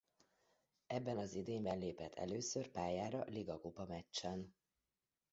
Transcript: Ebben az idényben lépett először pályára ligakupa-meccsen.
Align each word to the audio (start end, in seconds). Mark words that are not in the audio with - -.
Ebben 0.87 1.17
az 1.17 1.33
idényben 1.35 1.77
lépett 1.77 2.13
először 2.15 2.67
pályára 2.71 3.23
ligakupa-meccsen. 3.27 4.55